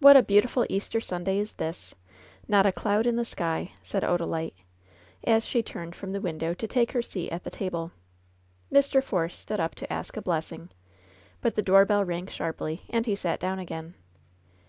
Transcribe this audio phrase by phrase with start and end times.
[0.00, 1.96] *^What a beautiful Easter Sunday is this!
[2.46, 4.54] Not a cloud in all the sky 1" said Odalite,
[5.24, 7.90] as she turned from the window to take her seat at the table.
[8.72, 9.02] Mr.
[9.02, 10.68] Force stood up to ask a blessing,
[11.40, 13.94] but the door bell rang sharply and he sat down again.